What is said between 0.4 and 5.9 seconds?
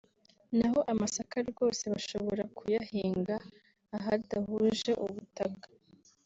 naho amasaka rwose bashobora kuyahinga ahadahuje ubutaka